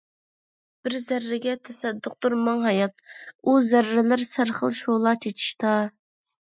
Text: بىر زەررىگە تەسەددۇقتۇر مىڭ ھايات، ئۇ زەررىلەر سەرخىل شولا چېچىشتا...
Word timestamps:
بىر 0.87 0.95
زەررىگە 1.03 1.53
تەسەددۇقتۇر 1.69 2.37
مىڭ 2.47 2.65
ھايات، 2.69 3.07
ئۇ 3.45 3.57
زەررىلەر 3.71 4.27
سەرخىل 4.35 4.77
شولا 4.85 5.19
چېچىشتا... 5.27 5.81